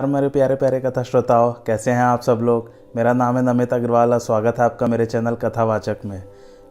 [0.00, 2.70] और मेरे प्यारे प्यारे कथा श्रोताओं कैसे हैं आप सब लोग?
[2.96, 6.22] मेरा नाम है नमित अग्रवाल और स्वागत है आपका मेरे चैनल कथावाचक में।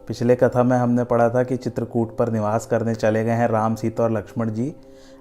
[0.08, 3.74] पिछले कथा में हमने पढ़ा था कि चित्रकूट पर निवास करने चले गए हैं राम,
[3.74, 4.74] सीता और लक्ष्मण जी।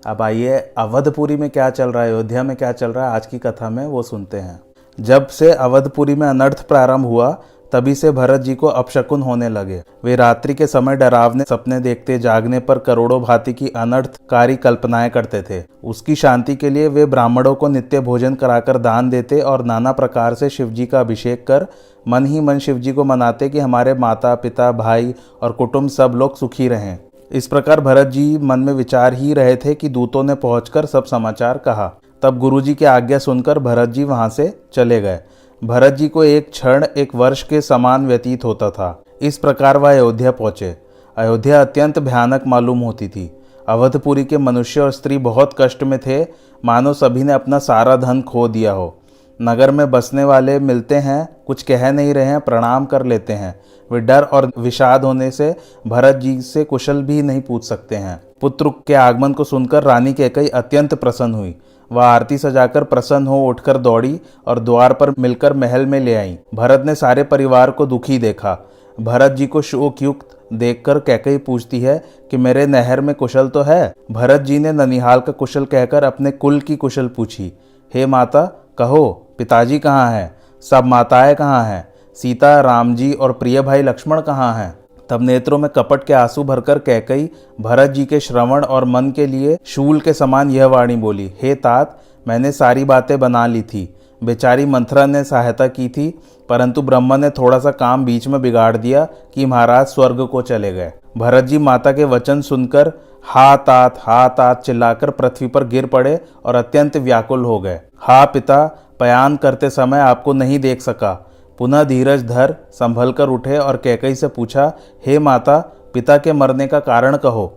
[0.05, 3.25] अब आइए, अवधपुरी में क्या चल रहा है, अयोध्या में क्या चल रहा है, आज
[3.25, 4.61] की कथा में वो सुनते हैं।
[4.99, 7.41] जब से अवधपुरी में अनर्थ प्रारंभ हुआ
[7.71, 12.19] तभी से भरत जी को अपशकुन होने लगे। वे रात्रि के समय डरावने सपने देखते,
[12.19, 17.55] जागने पर करोड़ों भांति की अनर्थकारी कल्पनाएँ करते थे। उसकी शांति के लिए वे ब्राह्मणों
[17.55, 21.67] को नित्य भोजन कराकर दान देते और नाना प्रकार से शिव जी का अभिषेक कर
[22.07, 26.11] मन ही मन शिव जी को मनाते कि हमारे माता, पिता, भाई और कुटुंब सब
[26.15, 26.97] लोग सुखी रहें।
[27.31, 31.05] इस प्रकार भरत जी मन में विचार ही रहे थे कि दूतों ने पहुंचकर सब
[31.05, 35.19] समाचार कहा। तब गुरुजी की आज्ञा सुनकर भरत जी वहाँ से चले गए।
[35.63, 39.89] भरत जी को एक क्षण, एक वर्ष के समान व्यतीत होता था। इस प्रकार वह
[39.89, 40.77] अयोध्या पहुँचे।
[41.17, 43.37] अयोध्या अत्यंत भयानक मालूम होती थी।
[43.69, 46.25] अवधपुरी के मनुष्य और स्त्री बहुत कष्ट में थे।
[46.65, 48.99] मानो सभी ने अपना सारा धन खो दिया हो।
[49.41, 53.59] नगर में बसने वाले मिलते हैं, कुछ कह नहीं रहे हैं, प्रणाम कर लेते हैं।
[53.91, 55.55] वे डर और विषाद होने से
[55.87, 60.13] भरत जी से कुशल भी नहीं पूछ सकते हैं। पुत्र के आगमन को सुनकर रानी
[60.13, 61.55] कैकई अत्यंत प्रसन्न हुई।
[61.91, 66.39] वह आरती सजाकर प्रसन्न हो उठकर दौड़ी और द्वार पर मिलकर महल में ले आई।
[66.55, 68.69] भरत ने सारे परिवार को दुखी देखा।
[68.99, 73.93] भरत जी को शोकयुक्त देखकर कैकई पूछती है कि मेरे नहर में कुशल तो है?
[74.11, 77.53] भरत जी ने ननिहाल का कुशल कहकर अपने कुल की कुशल पूछी।
[77.93, 78.45] हे माता,
[78.77, 80.37] कहो, पिताजी कहाँ हैं?
[80.61, 81.93] सब माताएँ कहाँ हैं?
[82.15, 84.78] सीता, राम जी और प्रिय भाई लक्ष्मण कहाँ हैं?
[85.09, 87.29] तब नेत्रों में कपट के आँसू भरकर कैकई
[87.61, 91.55] भरत जी के श्रवण और मन के लिए शूल के समान यह वाणी बोली, हे
[91.55, 91.97] तात,
[92.27, 96.09] मैंने सारी बातें बना ली थी। बेचारी मंथरा ने सहायता की थी,
[96.49, 100.71] परंतु ब्रह्मा ने थोड़ा सा काम बीच में बिगाड़ दिया कि महाराज स्वर्ग को चले
[100.73, 102.91] गए। भरत जी माता के वचन सुनकर
[103.25, 108.23] हा तात हा तात चिल्लाकर पृथ्वी पर गिर पड़े और अत्यंत व्याकुल हो गए। हा
[108.25, 108.65] पिता,
[108.99, 111.28] पयान करते समय आपको नहीं देख सका।
[111.59, 114.71] पुनः धीरज धर संभल कर उठे और कैकई से पूछा,
[115.05, 115.57] हे माता,
[115.93, 117.47] पिता के मरने का कारण कहो।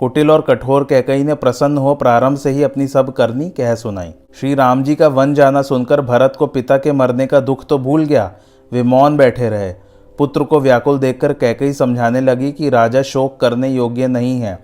[0.00, 4.12] कुटिल और कठोर कैकई ने प्रसन्न हो प्रारंभ से ही अपनी सब करनी कह सुनाई।
[4.40, 7.78] श्री राम जी का वन जाना सुनकर भरत को पिता के मरने का दुख तो
[7.78, 8.30] भूल गया।
[8.72, 9.72] वे मौन बैठे रहे।
[10.18, 14.58] पुत्र को व्याकुल देखकर कैकई समझाने लगी कि राजा शोक करने योग्य नहीं है।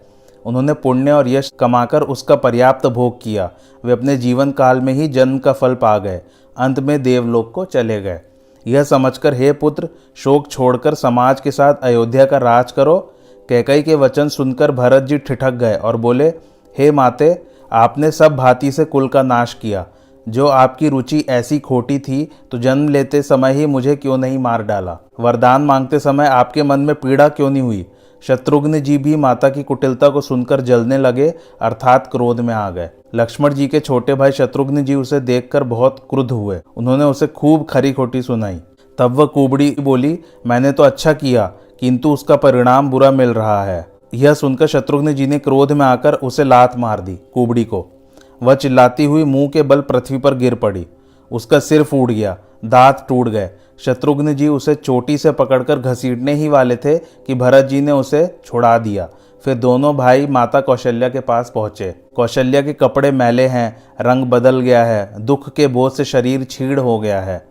[0.45, 3.51] उन्होंने पुण्य और यश कमाकर उसका पर्याप्त भोग किया।
[3.85, 6.21] वे अपने जीवन काल में ही जन्म का फल पा गए।
[6.57, 8.21] अंत में देवलोक को चले गए।
[8.69, 12.99] यह समझकर, हे पुत्र, शोक छोड़कर समाज के साथ अयोध्या का राज करो।
[13.49, 16.29] कैकई के वचन सुनकर भरत जी ठिठक गए और बोले,
[16.77, 17.43] हे माते,
[17.73, 19.87] आपने सब भांति से कुल का नाश किया।
[20.27, 24.63] जो आपकी रुचि ऐसी खोटी थी तो जन्म लेते समय ही मुझे क्यों नहीं मार
[24.63, 24.99] डाला?
[25.21, 27.87] वरदान मांगते समय आपके मन में पीड़ा क्यों नहीं हुई?
[28.23, 32.91] शत्रुघ्न जी भी माता की कुटिलता को सुनकर जलने लगे, अर्थात क्रोध में आ गए।
[33.15, 37.67] लक्ष्मण जी के छोटे भाई शत्रुघ्न जी उसे देखकर बहुत क्रुद्ध हुए। उन्होंने उसे खूब
[37.67, 38.61] खरी खोटी सुनाई।
[38.99, 41.47] तब वह कुबड़ी बोली, मैंने तो अच्छा किया,
[41.81, 46.15] किंतु उसका परिणाम बुरा मिल रहा है। यह सुनकर शत्रुघ्न जी ने क्रोध में आकर
[46.15, 47.87] उसे लात मार दी कुबड़ी को।
[48.43, 50.87] वह चिल्लाती हुई मुँह के बल पृथ्वी पर गिर पड़ी।
[51.31, 56.49] उसका सिर फूट गया, दांत टूट गए। शत्रुघ्न जी उसे चोटी से पकड़कर घसीटने ही
[56.49, 59.09] वाले थे कि भरत जी ने उसे छुड़ा दिया।
[59.45, 64.61] फिर दोनों भाई माता कौशल्या के पास पहुँचे। कौशल्या के कपड़े मैले हैं, रंग बदल
[64.61, 67.43] गया है, दुख के बोझ से शरीर छीड़ हो गया है।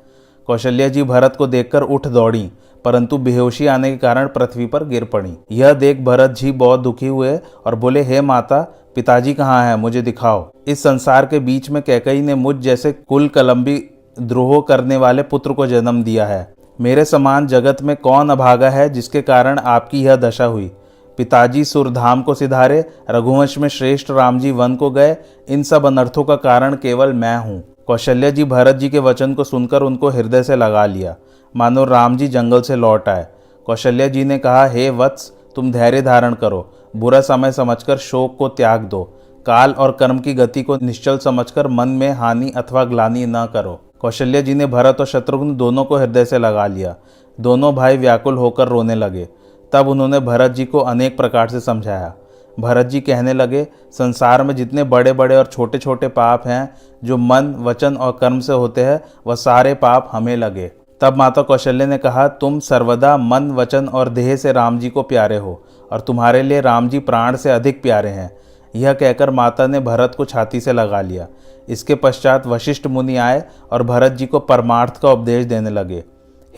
[0.48, 2.50] कौशल्या जी भरत को देखकर उठ दौड़ी,
[2.86, 7.08] परंतु बेहोशी आने के कारण पृथ्वी पर गिर पड़ी। यह देख भरत जी बहुत दुखी
[7.08, 7.36] हुए
[7.66, 8.62] और बोले, हे माता,
[8.96, 9.76] पिताजी कहाँ हैं?
[9.76, 13.78] मुझे दिखाओ। इस संसार के बीच में कैकई ने मुझ जैसे कुल कलम्बी
[14.20, 18.90] द्रोह करने वाले पुत्र को जन्म दिया है। मेरे समान जगत में कौन अभागा है
[18.90, 20.72] जिसके कारण आपकी यह दशा हुई?
[21.18, 25.18] पिताजी सुरधाम को सिधारे, रघुवंश में श्रेष्ठ राम जी वन को गए,
[25.50, 29.44] इन सब अनर्थों का कारण केवल मैं हूँ। कौशल्या जी भरत जी के वचन को
[29.44, 31.16] सुनकर उनको हृदय से लगा लिया।
[31.56, 33.28] मानो राम जी जंगल से लौट आए।
[33.66, 38.48] कौशल्या जी ने कहा, हे वत्स, तुम धैर्य धारण करो। बुरा समय समझकर शोक को
[38.48, 39.04] त्याग दो।
[39.46, 43.87] काल और कर्म की गति को निश्चल समझकर मन में हानि अथवा ग्लानि न करो।
[44.02, 46.96] कौशल्या जी ने भरत और शत्रुघ्न दोनों को हृदय से लगा लिया।
[47.40, 49.28] दोनों भाई व्याकुल होकर रोने लगे।
[49.74, 52.14] तब उन्होंने भरत जी को अनेक प्रकार से समझाया।
[52.60, 57.18] भरत जी कहने लगे, संसार में जितने बड़े बड़े और छोटे छोटे पाप हैं, जो
[57.18, 60.72] मन, वचन और कर्म से होते हैं, वह सारे पाप हमें लगे।
[61.02, 65.04] तब माता कौशल्य ने कहा, तुम सर्वदा मन, वचन और देह से राम जी को
[65.04, 68.38] प्यारे हो, और तुम्हारे लिए राम जी प्राण से अधिक प्यारे हैं।
[68.76, 71.28] यह कहकर माता ने भरत को छाती से लगा लिया।
[71.70, 76.04] इसके पश्चात वशिष्ठ मुनि आए और भरत जी को परमार्थ का उपदेश देने लगे।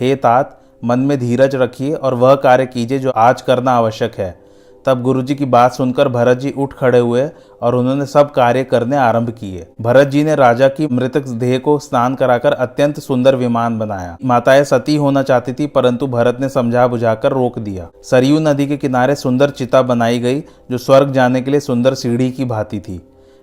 [0.00, 4.49] हे तात, मन में धीरज रखिए और वह कार्य कीजिए जो आज करना आवश्यक है।
[4.86, 7.28] तब गुरुजी की बात सुनकर भरत जी उठ खड़े हुए
[7.62, 11.78] और उन्होंने सब कार्य करने आरंभ किए। भरत जी ने राजा की मृतक देह को
[11.78, 16.86] स्नान कराकर अत्यंत सुंदर विमान बनाया। माताएँ सती होना चाहती थी, परंतु भरत ने समझा
[16.86, 20.40] बुझाकर रोक दिया। सरयू नदी के किनारे सुंदर चिता बनाई गई,
[20.70, 23.00] जो स्वर्ग जाने के लिए सुंदर सीढ़ी की भांति थी।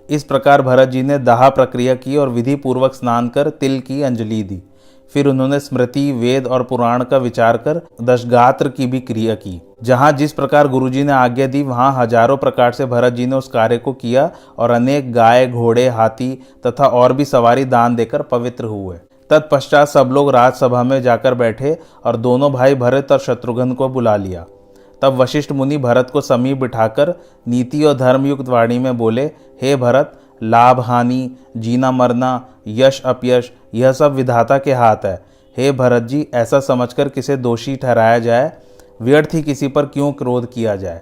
[0.10, 4.02] इस प्रकार भरत जी ने दाह प्रक्रिया की और विधि पूर्वक स्नान कर तिल की
[4.02, 4.62] अंजलि दी।
[5.14, 10.12] फिर उन्होंने स्मृति, वेद और पुराण का विचार कर दशगात्र की भी क्रिया की। जहाँ
[10.12, 13.78] जिस प्रकार गुरुजी ने आज्ञा दी, वहाँ हज़ारों प्रकार से भरत जी ने उस कार्य
[13.78, 16.34] को किया और अनेक गाय, घोड़े, हाथी
[16.66, 18.98] तथा और भी सवारी दान देकर पवित्र हुए।
[19.30, 24.16] तत्पश्चात सब लोग राजसभा में जाकर बैठे और दोनों भाई भरत और शत्रुघ्न को बुला
[24.16, 24.46] लिया।
[25.02, 27.14] तब वशिष्ठ मुनि भरत को समीप बिठाकर
[27.48, 29.26] नीति और धर्मयुक्त वाणी में बोले,
[29.62, 35.20] हे भरत, लाभ, हानि, जीना, मरना, यश, अपयश, यह सब विधाता के हाथ है।
[35.58, 38.52] हे भरत जी, ऐसा समझकर किसे दोषी ठहराया जाए?
[39.00, 41.02] व्यर्थ ही किसी पर क्यों क्रोध किया जाए?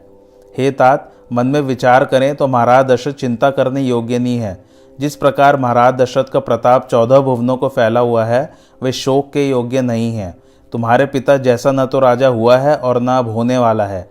[0.56, 4.64] हे तात, मन में विचार करें तो महाराज दशरथ चिंता करने योग्य नहीं है।
[5.00, 8.52] जिस प्रकार महाराज दशरथ का प्रताप चौदह भुवनों को फैला हुआ है,
[8.82, 10.34] वे शोक के योग्य नहीं है।
[10.74, 14.08] तुम्हारे पिता जैसा न तो राजा हुआ है और न अब होने वाला है,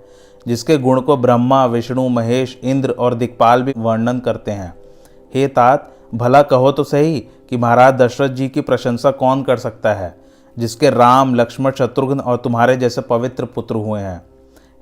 [0.47, 4.73] जिसके गुण को ब्रह्मा, विष्णु, महेश, इंद्र और दिक्पाल भी वर्णन करते हैं।
[5.35, 7.19] हे तात, भला कहो तो सही
[7.51, 10.15] कि महाराज दशरथ जी की प्रशंसा कौन कर सकता है?
[10.59, 14.23] जिसके राम, लक्ष्मण, शत्रुघ्न और तुम्हारे जैसे पवित्र पुत्र हुए हैं।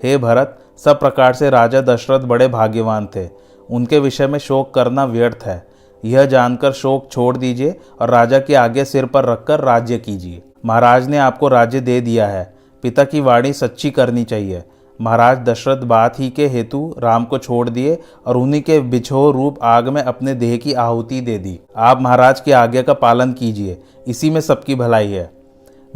[0.02, 3.28] हे भरत, सब प्रकार से राजा दशरथ बड़े भाग्यवान थे।
[3.70, 5.66] उनके विषय में शोक करना व्यर्थ है।
[6.04, 11.08] यह जानकर शोक छोड़ दीजिए और राजा के आगे सिर पर रखकर राज्य कीजिए। महाराज
[11.08, 14.62] ने आपको राज्य दे दिया है। पिता की वाणी सच्ची करनी चाहिए।
[15.00, 19.58] महाराज, दशरथ बात ही के हेतु राम को छोड़ दिए और उन्हीं के बिछो रूप
[19.62, 23.82] आग में अपने देह की आहुति दे दी। आप महाराज की आज्ञा का पालन कीजिए।
[24.06, 25.41] इसी में सबकी भलाई है।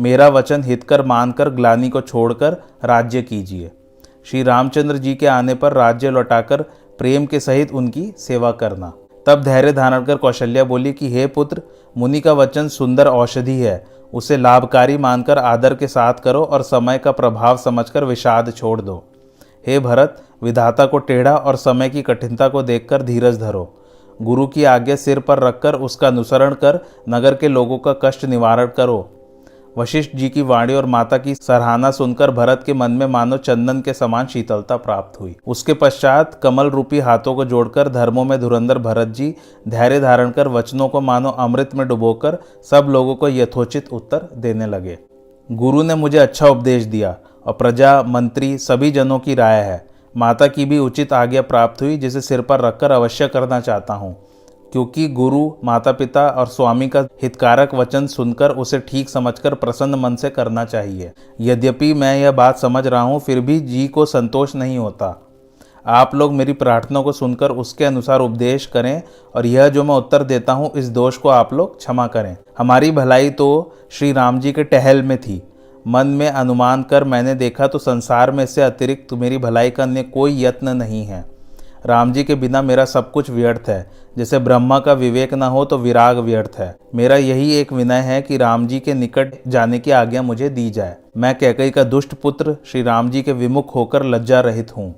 [0.00, 2.52] मेरा वचन हितकर मानकर ग्लानी को छोड़कर
[2.84, 3.70] राज्य कीजिए।
[4.25, 6.62] श्री रामचंद्र जी के आने पर राज्य लौटाकर
[6.98, 8.93] प्रेम के सहित उनकी सेवा करना।
[9.26, 11.62] तब धैर्य धारण कर कौशल्या बोली कि, हे पुत्र,
[11.98, 13.84] मुनि का वचन सुंदर औषधि है।
[14.14, 19.04] उसे लाभकारी मानकर आदर के साथ करो और समय का प्रभाव समझकर विषाद छोड़ दो।
[19.66, 23.82] हे भरत, विधाता को टेढ़ा और समय की कठिनता को देखकर धीरज धरो।
[24.22, 28.66] गुरु की आज्ञा सिर पर रखकर उसका अनुसरण कर नगर के लोगों का कष्ट निवारण
[28.66, 29.16] करो।
[29.76, 33.81] वशिष्ठ जी की वाणी और माता की सराहना सुनकर भरत के मन में मानो चंदन
[33.81, 38.78] के समान शीतलता प्राप्त हुई। उसके पश्चात कमल रूपी हाथों को जोड़कर धर्मों में धुरंधर
[38.78, 39.34] भरत जी
[39.69, 42.39] धैर्य धारण कर वचनों को मानो अमृत में डुबोकर
[42.70, 44.98] सब लोगों को यथोचित उत्तर देने लगे।
[45.48, 49.84] गुरु ने मुझे अच्छा उपदेश दिया और प्रजा, मंत्री सभी जनों की राय है।
[50.15, 54.17] माता की भी उचित आज्ञा प्राप्त हुई, जिसे सिर पर रखकर अवश्य करना चाहता हूँ।
[54.77, 60.17] क्योंकि गुरु माता पिता और स्वामी का हितकारक वचन सुनकर उसे ठीक समझकर प्रसन्न मन
[60.17, 64.55] से करना चाहिए। यद्यपि मैं यह बात समझ रहा हूँ, फिर भी जी को संतोष
[64.55, 65.09] नहीं होता।
[65.87, 69.03] आप लोग मेरी प्रार्थना को सुनकर उसके अनुसार उपदेश करें
[69.35, 72.91] और यह जो मैं उत्तर देता हूँ, इस दोष को आप लोग क्षमा करें। हमारी
[72.91, 73.49] भलाई तो
[73.91, 75.43] श्री राम जी के टहल में थी।
[75.87, 80.43] मन में अनुमान कर मैंने देखा तो संसार में से अतिरिक्त मेरी भलाई करने कोई
[80.43, 81.25] यत्न नहीं है।
[81.86, 83.86] राम जी के बिना मेरा सब कुछ व्यर्थ है।
[84.19, 88.20] जैसे ब्रह्मा का विवेक न हो तो विराग व्यर्थ है। मेरा यही एक विनय है
[88.22, 92.14] कि राम जी के निकट जाने की आज्ञा मुझे दी जाए। मैं कैकई का दुष्ट
[92.14, 94.94] पुत्र श्री राम जी के विमुख होकर लज्जा रहित हूँ।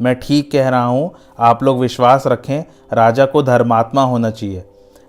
[0.00, 4.64] मैं ठीक कह रहा हूँ, आप लोग विश्वास रखें, राजा को धर्मात्मा होना चाहिए।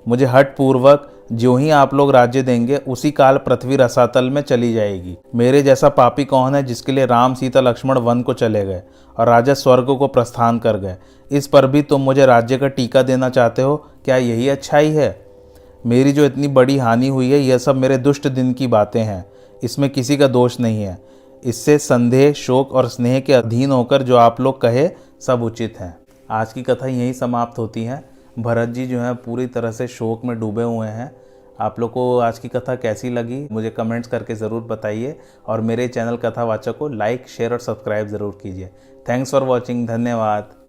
[0.05, 4.73] मुझे हट पूर्वक जो ही आप लोग राज्य देंगे, उसी काल पृथ्वी रसातल में चली
[4.73, 8.81] जाएगी। मेरे जैसा पापी कौन है जिसके लिए राम, सीता, लक्ष्मण वन को चले गए
[9.17, 10.95] और राजा स्वर्ग को प्रस्थान कर गए?
[11.31, 13.77] इस पर भी तुम मुझे राज्य का टीका देना चाहते हो?
[14.05, 15.25] क्या यही अच्छाई है?
[15.85, 19.25] मेरी जो इतनी बड़ी हानि हुई है, यह सब मेरे दुष्ट दिन की बातें हैं।
[19.63, 21.01] इसमें किसी का दोष नहीं है।
[21.43, 24.89] इससे संदेह, शोक और स्नेह के अधीन होकर जो आप लोग कहे,
[25.21, 25.97] सब उचित हैं।
[26.31, 30.25] आज की कथा यही समाप्त होती है। भरत जी जो हैं, पूरी तरह से शोक
[30.25, 31.11] में डूबे हुए हैं।
[31.59, 35.17] आप लोग को आज की कथा कैसी लगी, मुझे कमेंट्स करके ज़रूर बताइए।
[35.47, 38.69] और मेरे चैनल कथावाचक को लाइक शेयर और सब्सक्राइब ज़रूर कीजिए।
[39.09, 40.53] थैंक्स फॉर वॉचिंग धन्यवाद।